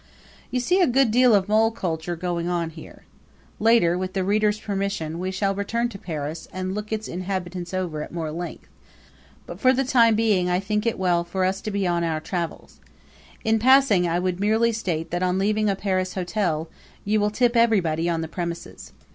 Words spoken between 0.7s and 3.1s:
a good deal of mole culture going on here.